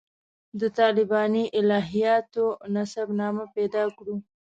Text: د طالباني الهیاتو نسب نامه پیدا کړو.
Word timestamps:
د 0.59 0.61
طالباني 0.79 1.43
الهیاتو 1.59 2.45
نسب 2.75 3.07
نامه 3.19 3.45
پیدا 3.55 3.83
کړو. 3.97 4.15